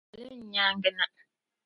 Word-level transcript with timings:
Doli 0.13 0.35
n 0.39 0.43
nyaaŋa 0.51 0.89
na. 0.97 1.03